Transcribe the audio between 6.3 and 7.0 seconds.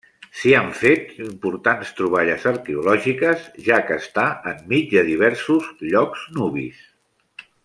nubis.